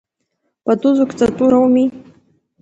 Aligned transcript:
Пату 0.65 0.89
зықәҵатәу 0.95 1.47
роуми… 1.51 1.85